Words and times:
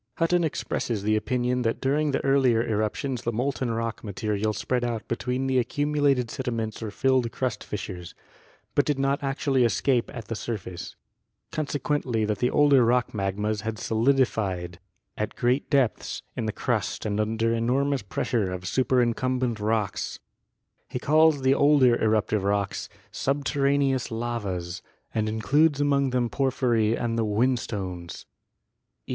Hutton 0.17 0.43
expresses 0.43 1.03
the 1.03 1.15
opin 1.15 1.43
ion 1.45 1.61
that 1.61 1.79
during 1.79 2.09
the 2.09 2.25
earlier 2.25 2.63
eruptions 2.63 3.21
the 3.21 3.31
molten 3.31 3.69
rock 3.69 4.03
material 4.03 4.51
spread 4.51 4.83
out 4.83 5.07
between 5.07 5.45
the 5.45 5.59
accumulated 5.59 6.31
sediments 6.31 6.81
or 6.81 6.89
filled 6.89 7.31
crust 7.31 7.63
fissures, 7.63 8.15
but 8.73 8.83
did 8.83 8.97
not 8.97 9.21
actually 9.21 9.63
escape 9.63 10.09
at 10.11 10.25
the 10.27 10.33
sur 10.33 10.57
face; 10.57 10.95
consequently 11.51 12.25
that 12.25 12.39
the 12.39 12.49
older 12.49 12.83
rock 12.83 13.11
magmas 13.13 13.61
had 13.61 13.75
solidi 13.77 14.25
fied 14.25 14.79
at 15.19 15.35
great 15.35 15.69
depths 15.69 16.23
in 16.35 16.47
the 16.47 16.51
crust 16.51 17.05
and 17.05 17.19
under 17.19 17.53
enormous 17.53 18.01
pressure 18.01 18.51
of 18.51 18.67
superincumbent 18.67 19.59
rocks. 19.59 20.17
He 20.89 20.97
calls 20.97 21.43
the 21.43 21.53
older 21.53 21.95
eruptive 22.03 22.43
rocks 22.43 22.89
"subterraneous 23.11 24.09
lavas" 24.09 24.81
and 25.13 25.29
includes 25.29 25.79
among 25.79 26.09
them 26.09 26.27
porphyry 26.27 26.95
and 26.97 27.19
the 27.19 27.23
whinstones 27.23 28.25
(eq. 29.07 29.09